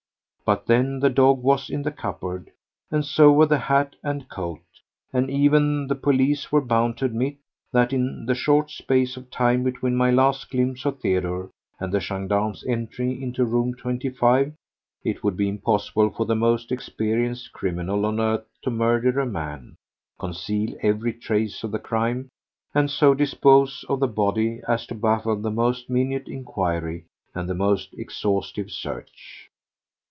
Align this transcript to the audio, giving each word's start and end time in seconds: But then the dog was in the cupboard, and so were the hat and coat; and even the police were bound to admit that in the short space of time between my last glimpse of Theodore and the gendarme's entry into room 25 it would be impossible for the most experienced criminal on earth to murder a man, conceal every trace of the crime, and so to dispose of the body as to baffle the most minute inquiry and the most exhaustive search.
But 0.43 0.65
then 0.65 0.99
the 0.99 1.09
dog 1.09 1.41
was 1.43 1.69
in 1.69 1.83
the 1.83 1.91
cupboard, 1.93 2.51
and 2.89 3.05
so 3.05 3.31
were 3.31 3.45
the 3.45 3.57
hat 3.59 3.95
and 4.03 4.27
coat; 4.27 4.59
and 5.13 5.29
even 5.29 5.87
the 5.87 5.95
police 5.95 6.51
were 6.51 6.59
bound 6.65 6.97
to 6.97 7.05
admit 7.05 7.37
that 7.71 7.93
in 7.93 8.25
the 8.25 8.35
short 8.35 8.69
space 8.69 9.15
of 9.15 9.29
time 9.31 9.63
between 9.63 9.95
my 9.95 10.11
last 10.11 10.49
glimpse 10.49 10.83
of 10.83 10.99
Theodore 10.99 11.51
and 11.79 11.93
the 11.93 12.01
gendarme's 12.01 12.65
entry 12.67 13.21
into 13.23 13.45
room 13.45 13.75
25 13.75 14.53
it 15.05 15.23
would 15.23 15.37
be 15.37 15.47
impossible 15.47 16.09
for 16.09 16.25
the 16.25 16.35
most 16.35 16.69
experienced 16.69 17.53
criminal 17.53 18.05
on 18.05 18.19
earth 18.19 18.45
to 18.63 18.69
murder 18.71 19.21
a 19.21 19.25
man, 19.25 19.75
conceal 20.19 20.75
every 20.81 21.13
trace 21.13 21.63
of 21.63 21.71
the 21.71 21.79
crime, 21.79 22.27
and 22.75 22.91
so 22.91 23.13
to 23.13 23.19
dispose 23.19 23.85
of 23.87 24.01
the 24.01 24.07
body 24.07 24.59
as 24.67 24.85
to 24.87 24.95
baffle 24.95 25.37
the 25.37 25.49
most 25.51 25.89
minute 25.89 26.27
inquiry 26.27 27.05
and 27.33 27.47
the 27.49 27.55
most 27.55 27.93
exhaustive 27.93 28.69
search. 28.69 29.47